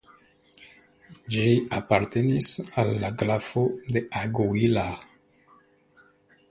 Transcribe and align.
Ĝi 1.35 1.43
apartenis 1.79 2.49
al 2.83 2.91
la 3.05 3.13
grafo 3.23 3.67
de 3.97 4.05
Aguilar. 4.25 5.07